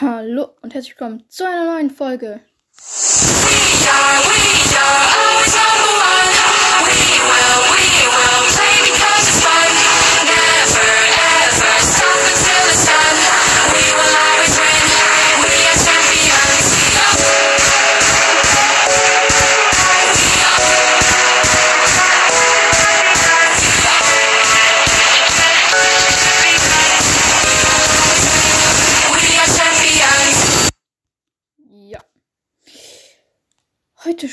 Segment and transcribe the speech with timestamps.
[0.00, 2.40] Hallo und herzlich willkommen zu einer neuen Folge.
[2.76, 6.21] We are, we are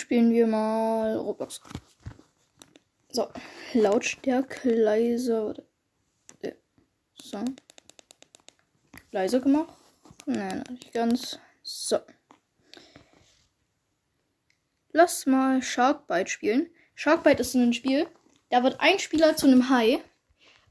[0.10, 1.62] spielen wir mal Roblox.
[3.12, 3.28] So,
[3.76, 5.54] Lautstärke leise.
[6.42, 6.52] Ja.
[7.22, 7.46] So.
[9.12, 9.72] Leise gemacht?
[10.26, 11.38] Nein, nicht ganz.
[11.62, 12.00] So.
[14.94, 16.72] Lass mal Sharkbite spielen.
[16.96, 18.08] Sharkbite ist ein Spiel,
[18.50, 20.00] da wird ein Spieler zu einem Hai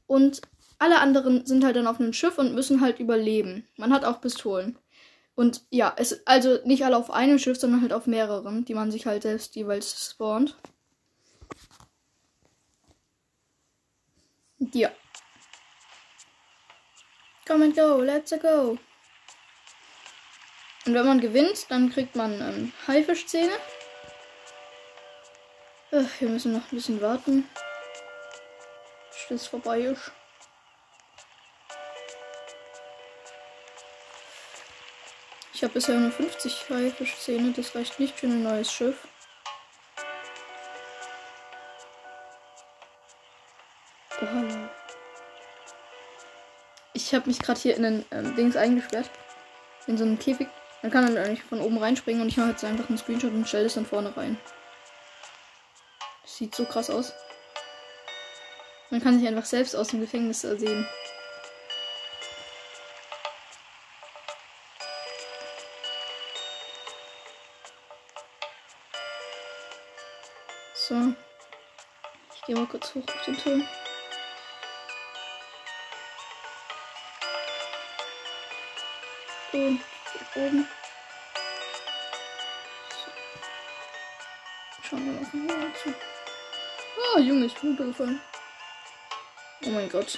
[0.05, 0.41] und
[0.79, 3.65] alle anderen sind halt dann auf einem Schiff und müssen halt überleben.
[3.77, 4.77] Man hat auch Pistolen.
[5.39, 8.91] Und ja, es also nicht alle auf einem Schiff, sondern halt auf mehreren, die man
[8.91, 10.57] sich halt selbst jeweils spawnt.
[14.73, 14.91] Ja.
[17.47, 18.77] Come and go, let's go.
[20.85, 23.53] Und wenn man gewinnt, dann kriegt man ähm, Haifischzähne.
[25.91, 27.47] Äh, wir müssen noch ein bisschen warten.
[29.29, 30.11] Bis es vorbei ist.
[35.59, 38.95] Ich habe bisher nur 50 Haifischzähne, das reicht nicht für ein neues Schiff.
[44.21, 44.25] Oh.
[46.93, 49.09] Ich habe mich gerade hier in den ähm, Dings eingesperrt.
[49.87, 50.47] In so einen Käfig.
[50.81, 53.45] Dann kann man eigentlich von oben reinspringen und ich mache jetzt einfach einen Screenshot und
[53.45, 54.37] stelle das dann vorne rein.
[56.21, 57.11] Das sieht so krass aus.
[58.91, 60.87] Man kann sich einfach selbst aus dem Gefängnis sehen.
[70.89, 71.13] So.
[72.33, 73.63] Ich gehe mal kurz hoch auf den Turm.
[79.53, 79.81] Und
[80.35, 80.67] oben.
[82.89, 83.11] So.
[84.81, 85.93] Schauen wir mal von hier zu.
[87.15, 88.19] Ah, Junge, ich bin runtergefallen.
[89.65, 90.17] Oh mein Gott.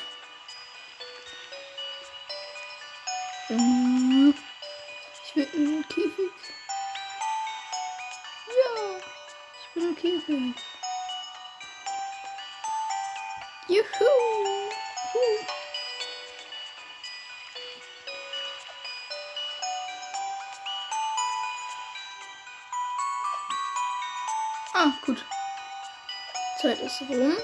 [27.10, 27.38] Rum.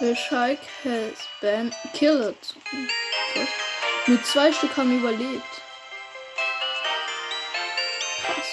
[0.00, 2.36] The Shark has been killed.
[3.34, 3.48] Was?
[4.06, 5.62] Nur zwei Stück haben überlebt.
[8.22, 8.46] Krass.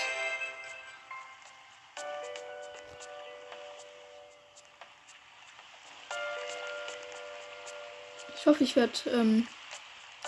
[8.36, 9.48] Ich hoffe, ich werde ähm,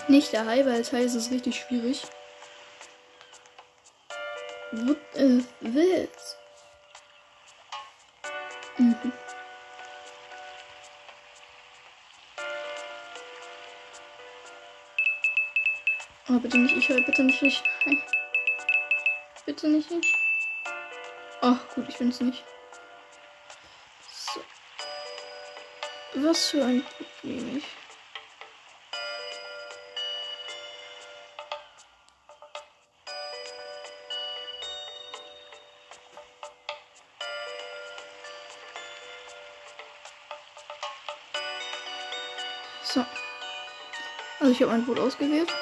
[0.07, 2.01] nicht der Hai, weil Hai ist es richtig schwierig.
[4.71, 6.35] What is this?
[8.77, 9.13] Mhm.
[16.29, 17.61] Oh, bitte nicht ich, bitte nicht ich.
[17.85, 18.01] Nein.
[19.45, 20.15] Bitte nicht ich.
[21.41, 22.45] Oh, gut, ich bin's nicht.
[24.09, 24.39] So.
[26.15, 26.85] Was für ein
[27.19, 27.65] Problem ich.
[42.83, 43.05] So.
[44.39, 45.53] Also ich habe mein Boot ausgewählt.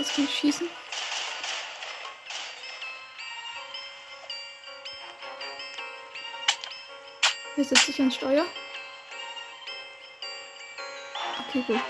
[0.00, 0.66] Ich schießen.
[7.54, 8.46] Hier sitze ich ans Steuer.
[11.48, 11.80] Okay, gut.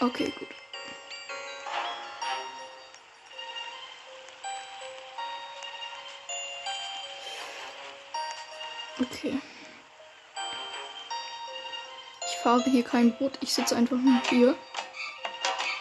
[0.00, 0.65] Okay, gut.
[12.56, 13.32] habe hier kein Boot.
[13.42, 14.54] Ich sitze einfach nur hier.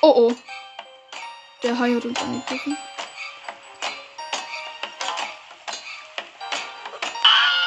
[0.01, 0.35] Oh oh.
[1.63, 2.77] Der Hai hat uns angegriffen.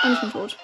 [0.04, 0.56] Und ich bin tot.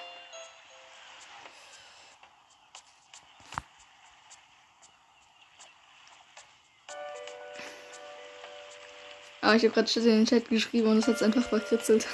[9.41, 12.07] Aber ich habe gerade schon in den Chat geschrieben und es hat einfach verkritzelt.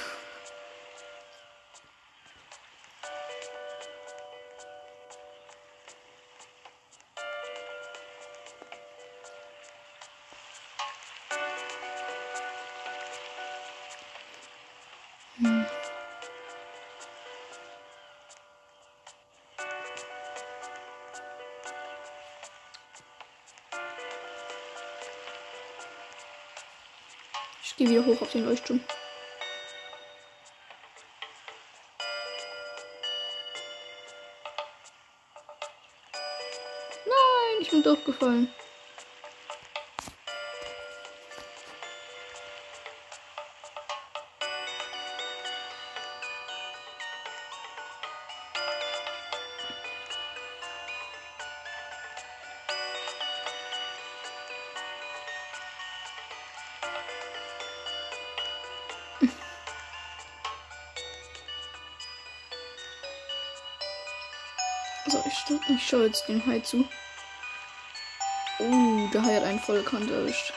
[28.32, 28.80] Den Leuchtturm.
[37.04, 38.48] Nein, ich bin durchgefallen.
[65.34, 66.88] Stu- ich schaue jetzt den Hai zu.
[68.58, 70.52] Oh, der Hai hat einen Vollkant erwischt.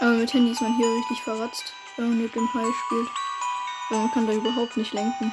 [0.00, 3.08] Aber mit Handy ist man hier richtig verratzt, wenn man mit dem Hai spielt.
[3.88, 5.32] Weil man kann da überhaupt nicht lenken.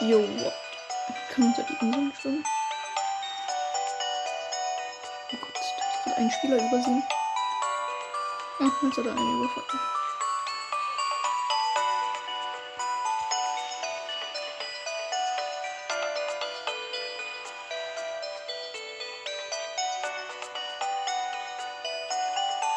[0.00, 0.52] Jo, what?
[1.32, 2.44] Kann man unter die Inseln schwimmen?
[5.32, 7.02] Oh Gott, da hat gerade einen Spieler übersehen.
[8.60, 9.80] Ah, jetzt hat er einen überfallen.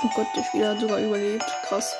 [0.01, 1.45] Oh Gott, der Spieler hat sogar überlebt.
[1.67, 1.97] Krass.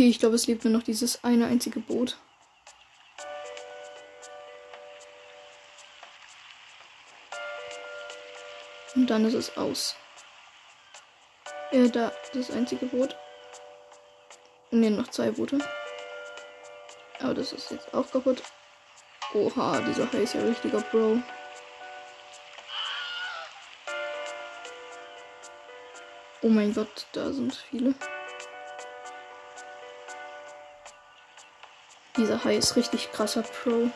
[0.00, 2.16] Okay, ich glaube, es lebt nur noch dieses eine einzige Boot.
[8.94, 9.94] Und dann ist es aus.
[11.70, 13.14] Ja, da, das einzige Boot.
[14.70, 15.58] Ne, noch zwei Boote.
[17.18, 18.42] Aber das ist jetzt auch kaputt.
[19.34, 21.18] Oha, dieser Hai ist ja richtiger Bro.
[26.40, 27.94] Oh mein Gott, da sind viele.
[32.20, 33.90] Dieser Hai ist richtig krasser Pro.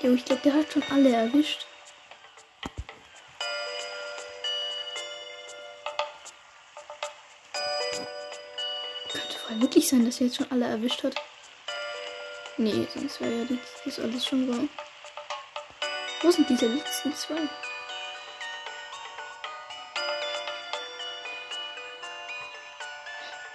[0.00, 1.66] Jo, ich glaube, der hat schon alle erwischt.
[9.10, 11.20] Könnte voll wirklich sein, dass er jetzt schon alle erwischt hat.
[12.56, 14.68] Nee, sonst wäre ja das, das alles schon wahr.
[16.22, 17.40] Wo sind diese letzten zwei?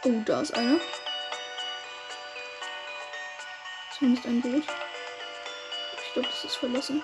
[0.04, 0.82] Oh, da ist einer.
[4.04, 4.64] Zumindest ein Boot.
[6.06, 7.02] Ich glaube, das ist verlassen.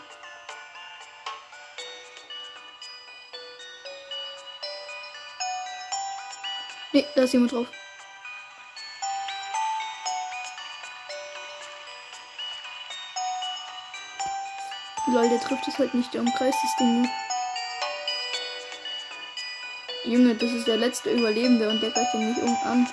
[6.91, 7.67] Nee, da ist jemand drauf.
[15.07, 17.09] Lol, der trifft es halt nicht, der umkreist das Ding.
[20.03, 22.85] Junge, das ist der letzte Überlebende und der greift ihn nicht um an.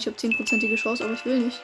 [0.00, 1.60] Oh nein, ich habe 10%ige Chance, aber ich will nicht.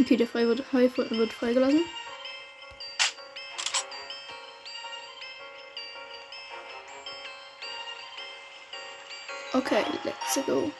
[0.00, 1.84] Okay, der Frei wird, wird freigelassen.
[9.52, 10.70] Okay, let's go.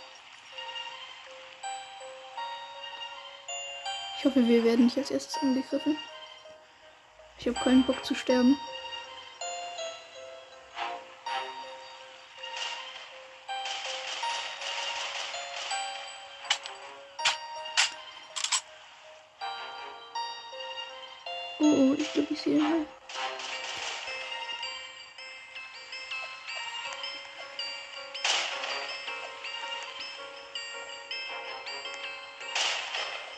[4.18, 5.96] Ich hoffe, wir werden nicht als erstes angegriffen.
[7.38, 8.56] Ich habe keinen Bock zu sterben.
[22.48, 22.86] Hai.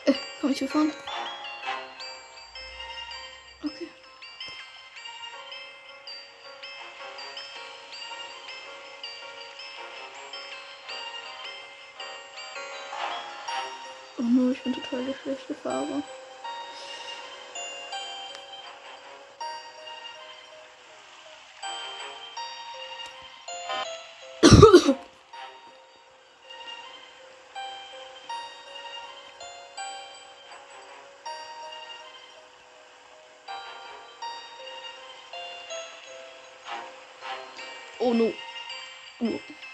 [0.05, 0.93] Äh, komm ich hier fahren?
[3.65, 3.89] Okay.
[14.17, 16.01] Oh no, ich bin total der schlechte Fahrer.
[38.01, 38.35] Oh no.
[39.21, 39.41] Oh.
[39.45, 39.70] Oh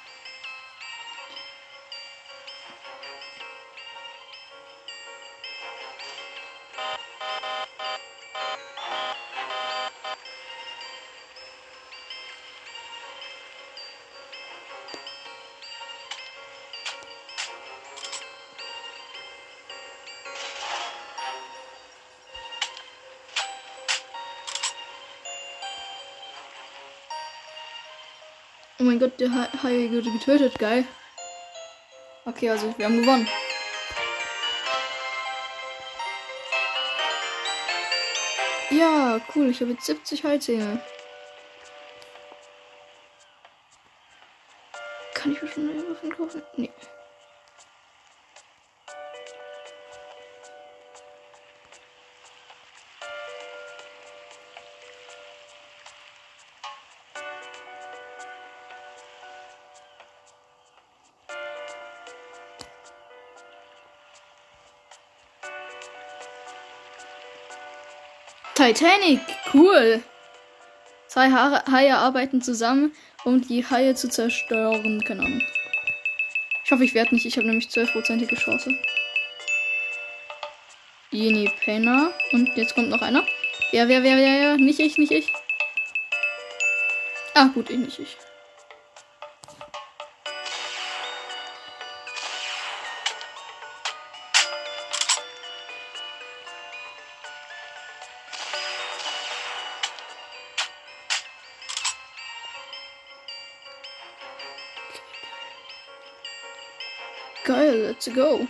[28.88, 30.58] mein Gott, der Hai wurde getötet.
[30.58, 30.86] Geil.
[32.26, 33.28] Okay, also wir haben gewonnen.
[38.70, 39.50] Ja, cool.
[39.50, 40.82] Ich habe jetzt 70 Heilzähne.
[45.14, 46.67] Kann ich mir schon neue Waffen kaufen?
[68.58, 69.20] Titanic,
[69.54, 70.02] cool.
[71.08, 72.92] Zwei Haare, Haie arbeiten zusammen,
[73.24, 75.04] um die Haie zu zerstören.
[75.04, 75.44] Keine Ahnung.
[76.66, 77.28] Ich hoffe, ich werde nicht.
[77.28, 78.72] Ich habe nämlich 12%ige Chance.
[81.12, 82.12] Jenny Penner.
[82.32, 83.24] Und jetzt kommt noch einer.
[83.70, 84.58] Wer, wer, wer, wer, wer?
[84.58, 85.32] Nicht ich, nicht ich.
[87.36, 88.18] Ah, gut, ich nicht ich.
[107.48, 108.46] Geil, let's go.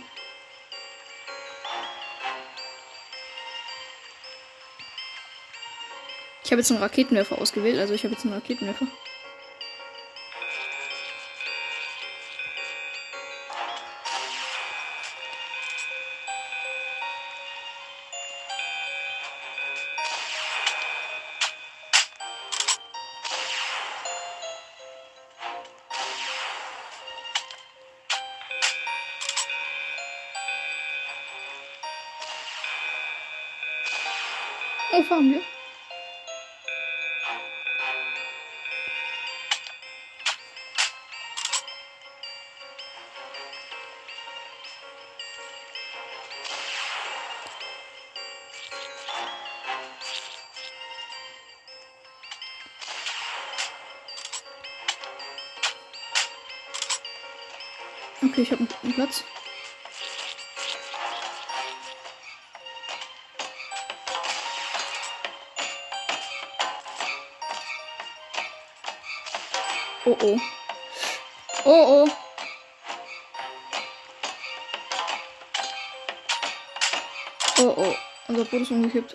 [6.42, 8.88] Ich habe jetzt einen Raketenwerfer ausgewählt, also ich habe jetzt einen Raketenwerfer.
[35.18, 35.42] Fahren wir.
[58.22, 59.24] Okay, ich habe einen Platz.
[70.08, 70.40] Oh oh.
[71.66, 72.10] Oh oh.
[77.58, 77.94] Oh oh.
[78.28, 79.14] Unser Boot ist umgekippt.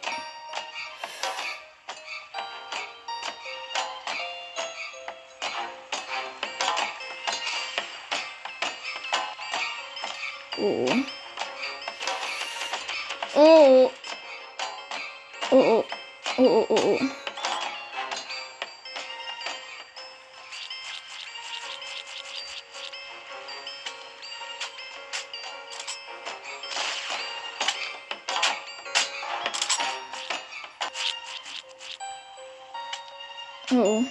[33.72, 34.06] Oh, oh.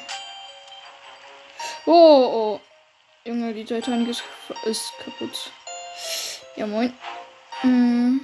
[1.84, 2.60] Oh, oh.
[3.24, 4.24] Junge, die Titanic ist,
[4.64, 5.52] ist kaputt.
[6.56, 6.94] Ja, moin.
[7.62, 8.20] Mm.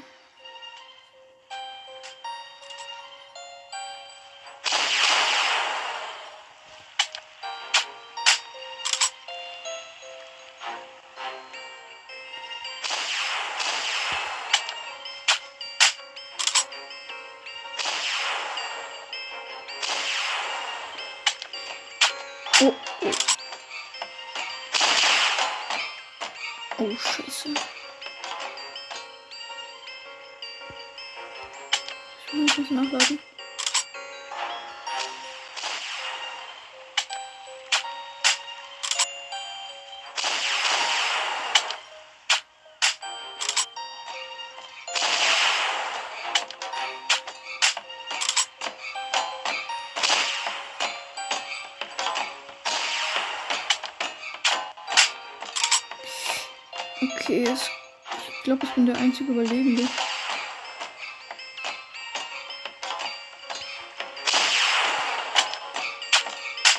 [57.15, 59.89] Okay, ich glaube, ich bin der einzige Überlebende.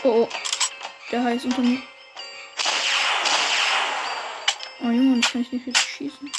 [0.03, 0.29] Oh, oh.
[1.11, 1.81] Der Hai ist unter mir.
[4.81, 6.31] Oh Junge, das kann ich nicht jetzt schießen.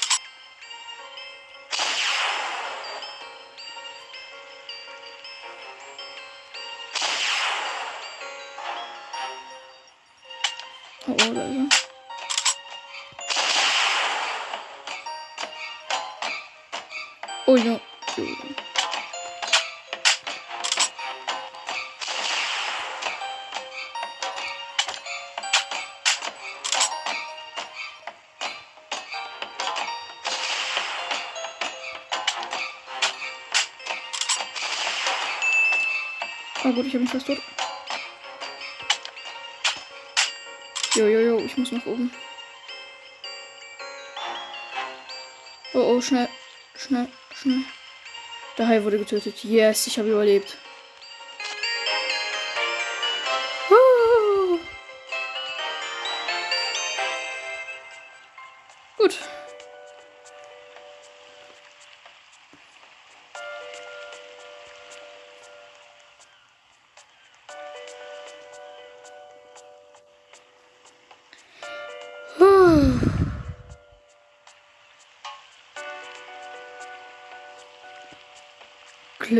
[36.63, 37.39] Oh gut, ich habe mich fast tot.
[40.95, 42.13] Jo, jo, jo, ich muss nach oben.
[45.73, 46.29] Oh, oh, schnell,
[46.75, 47.61] schnell, schnell.
[48.59, 49.43] Der Hai wurde getötet.
[49.45, 50.59] Yes, ich habe überlebt.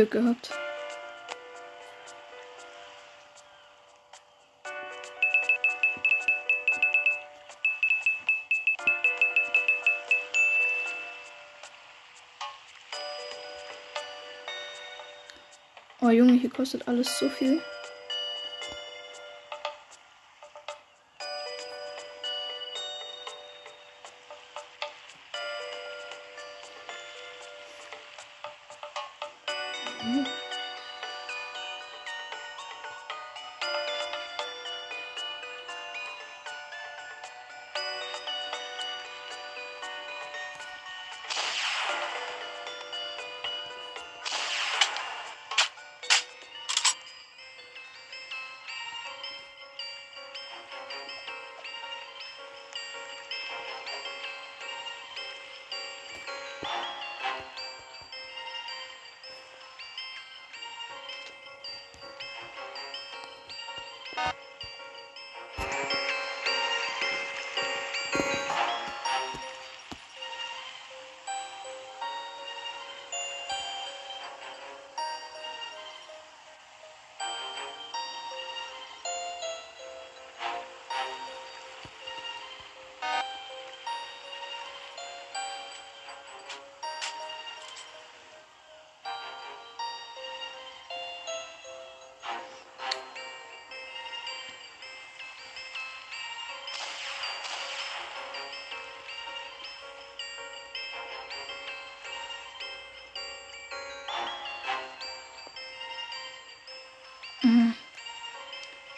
[0.01, 0.49] Glück gehabt.
[16.01, 17.61] Oh Junge, hier kostet alles so viel.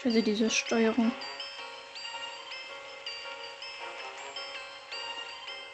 [0.04, 1.14] Scheiße, diese Steuerung.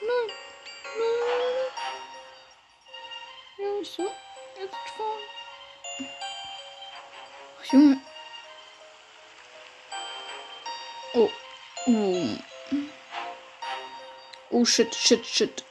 [0.02, 0.28] Nein.
[1.00, 1.68] Nein.
[3.58, 4.04] Ja, so.
[4.60, 5.24] Jetzt fahren.
[7.60, 8.02] Ach, Junge.
[11.16, 11.30] Oh.
[11.88, 12.38] Oh.
[14.52, 15.66] Oh, shit, shit, shit.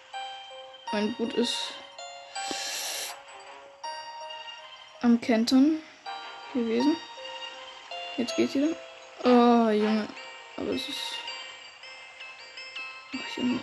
[0.91, 1.75] Mein Boot ist
[5.03, 5.81] am Kentern
[6.53, 6.97] gewesen.
[8.19, 8.75] Jetzt geht's wieder.
[9.23, 10.09] Oh, Junge.
[10.57, 11.15] Aber es ist.
[13.15, 13.61] Ach, Junge.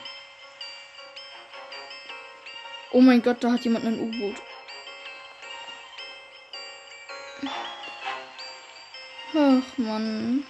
[2.91, 4.41] Oh mein Gott, da hat jemand ein U-Boot.
[9.33, 10.47] Ach, Mann.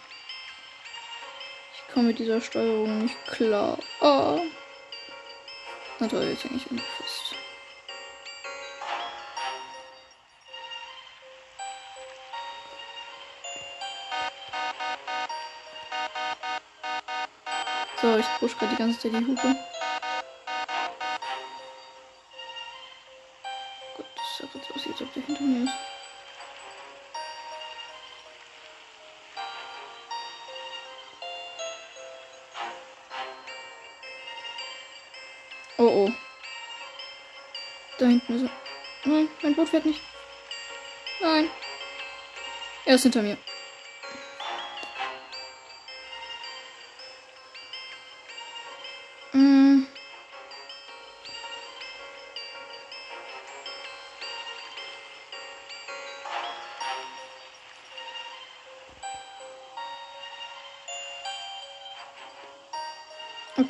[1.74, 3.80] Ich komme mit dieser Steuerung nicht klar.
[4.02, 4.40] Oh.
[5.98, 7.36] Na toll, jetzt hänge ich irgendwie fest.
[18.26, 19.56] Ich push gerade die ganze Zeit die Hupe.
[23.96, 25.74] Gut, das sah jetzt aus, als ob der hinter mir ist.
[35.78, 36.12] Oh oh.
[38.00, 39.12] Da hinten ist er.
[39.12, 40.02] Nein, mein Boot fährt nicht.
[41.20, 41.50] Nein.
[42.86, 43.38] Er ist hinter mir.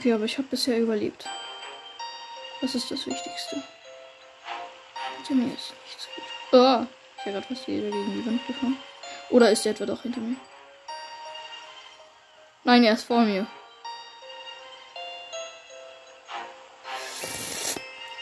[0.06, 1.26] Okay, aber ich habe bisher überlebt.
[2.62, 3.63] Das ist das Wichtigste.
[5.15, 6.24] Hinter mir ist nichts gut.
[6.52, 6.86] Oh,
[7.18, 8.78] ich wäre gerade fast wieder gegen die Wand gefahren.
[9.32, 10.36] Oder ist der etwa doch hinter mir?
[12.65, 13.48] Nein, er ist vor mir.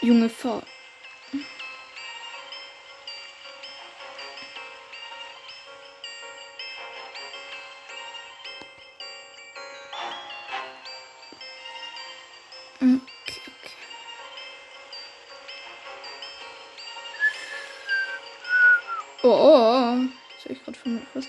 [0.00, 0.62] Junge, fahr.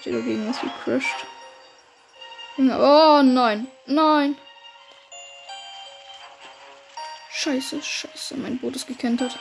[0.06, 1.26] Fast wieder gegen was gecrashed.
[2.58, 3.68] Oh, nein.
[3.86, 4.38] Nein.
[7.32, 8.38] Scheiße, scheiße.
[8.38, 9.38] Mein Boot ist gekentert.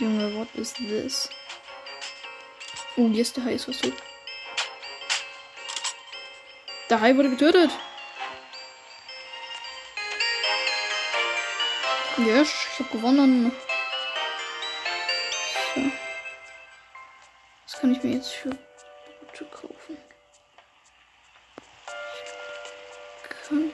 [0.00, 1.28] Junge, what is this?
[3.00, 3.92] Oh, ist der Hai ist was tot.
[6.90, 7.70] Der Hai wurde getötet.
[12.16, 13.52] Yes, ich habe gewonnen.
[15.76, 15.82] So.
[17.66, 19.96] Was kann ich mir jetzt für Boote kaufen?
[23.48, 23.72] Kann.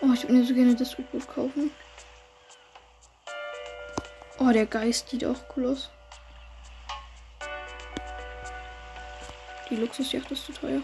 [0.00, 1.70] Oh, ich würde mir so gerne das U-Boot kaufen.
[4.40, 5.90] Oh, der Geist sieht auch cool aus.
[9.70, 10.82] Die Luxusjacht ist zu teuer.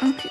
[0.00, 0.30] Okay.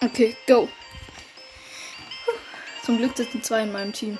[0.00, 0.68] Okay, go.
[2.84, 4.18] Zum Glück sitzen zwei in meinem Team.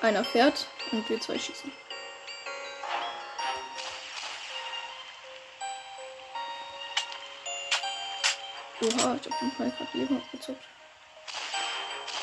[0.00, 1.70] Einer fährt und wir zwei schießen.
[8.80, 10.64] Oha, ich hab Fall gerade Leben abgezockt.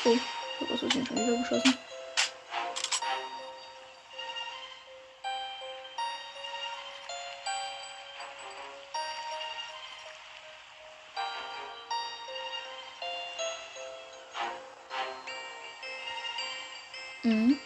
[0.06, 1.78] Oh, ich hab aus Versehen schon wieder geschossen.
[17.22, 17.58] Mhm.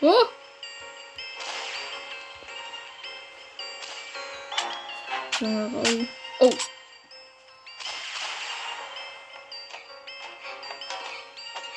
[0.00, 0.37] Oh!
[5.40, 6.08] Warum?
[6.40, 6.50] Oh.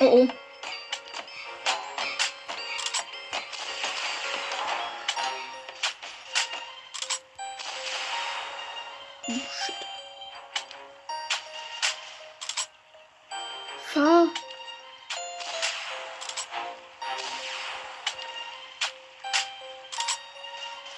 [0.00, 0.28] oh.
[9.28, 9.76] oh shit.
[13.78, 14.26] Fahr.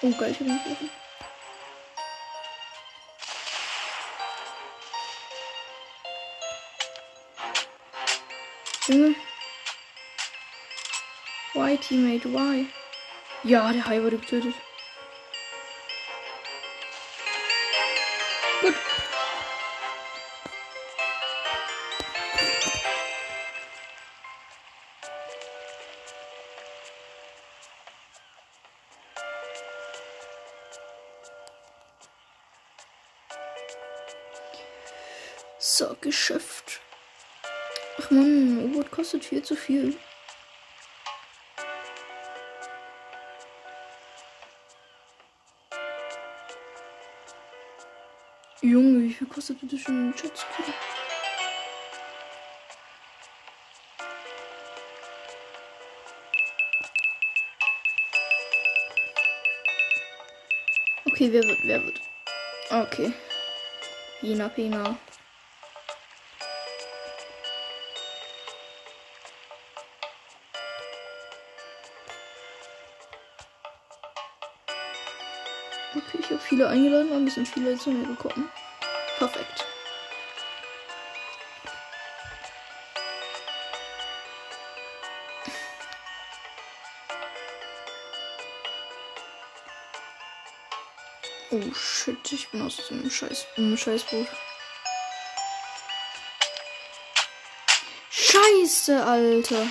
[0.01, 1.04] Oh geil, ich hab ihn getroffen.
[11.77, 12.67] Teammate, why?
[13.43, 14.53] Ja, der Hai wurde getötet.
[18.61, 18.75] Gut.
[35.59, 36.81] So, geschafft.
[37.99, 39.97] Ach man, U-Boot kostet viel zu viel.
[48.75, 50.63] Junge, wie viel kostet das schon ein Jetski?
[61.05, 62.01] Okay, wer wird, wer wird?
[62.69, 63.13] Okay.
[64.19, 64.97] Pina Pina.
[76.55, 78.49] Viele eingeladen, es sind viele zu mir gekommen.
[79.17, 79.65] Perfekt.
[91.51, 94.27] Oh shit, ich bin aus dem Scheiß, dem Scheißboot.
[98.09, 99.67] Scheiße, Alter.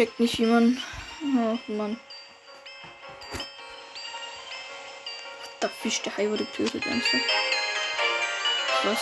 [0.00, 0.82] Die checkt nicht, wie man.
[1.36, 2.00] Ach Mann.
[5.60, 7.24] Der Fisch, der Hai wurde getötet, ernsthaft.
[8.84, 8.98] Was?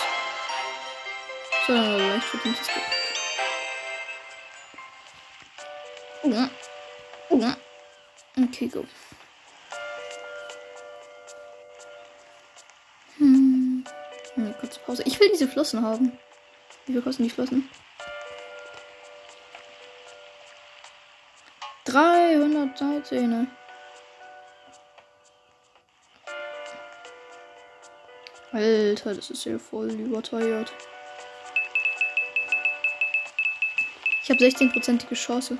[1.68, 2.84] So, leicht verdientes Geld.
[6.34, 7.56] Ja.
[8.36, 8.84] Okay, go.
[13.18, 13.84] Hm.
[14.34, 15.04] Eine kurze Pause.
[15.06, 16.18] Ich will diese Flossen haben.
[16.86, 17.70] Wie viel kosten die Flossen?
[21.88, 23.48] 313.
[28.52, 30.70] Alter, das ist ja voll überteuert.
[34.22, 35.56] Ich habe 16%ige Chance.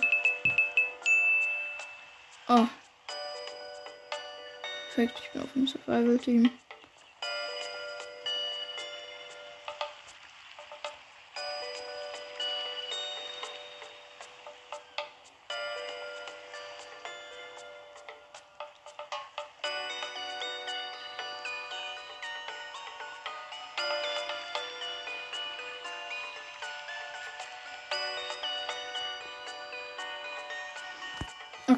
[2.49, 2.67] Oh.
[4.95, 6.51] Perfekt, ich bin auf dem Survival-Team.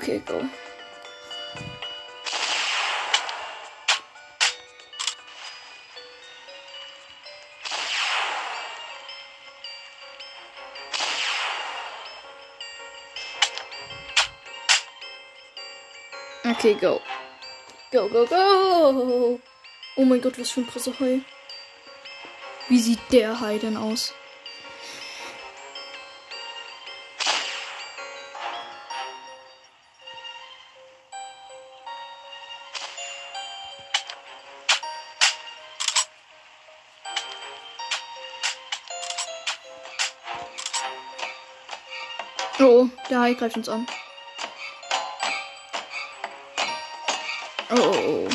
[0.00, 0.40] Okay, go.
[16.46, 17.02] Okay, go.
[17.92, 19.38] Go, go, go.
[19.96, 21.20] Oh mein Gott, was für ein krasser Hai.
[22.70, 24.14] Wie sieht der Hai denn aus?
[43.30, 43.86] Hai greift uns an.
[47.70, 48.28] Oh, oh, oh.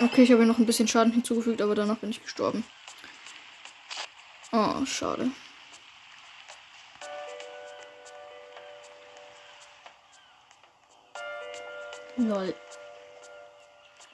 [0.00, 2.64] Okay, ich habe noch ein bisschen Schaden hinzugefügt, aber danach bin ich gestorben.
[4.50, 5.30] Oh, schade.
[12.16, 12.54] Lol.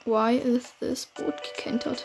[0.09, 2.03] Why is this boat gekentert?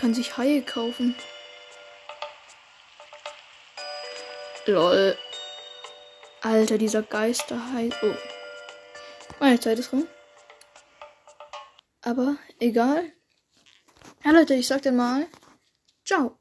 [0.00, 1.14] Kann sich Haie kaufen.
[4.64, 5.16] Lol.
[6.40, 7.90] Alter, dieser Geisterhai.
[8.02, 8.14] Oh.
[9.40, 10.06] Meine Zeit ist rum.
[12.00, 13.12] Aber egal.
[14.24, 15.26] Ja, Leute, ich sag dir mal.
[16.06, 16.38] Ciao.